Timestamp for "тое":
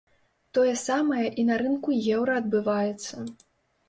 0.57-0.69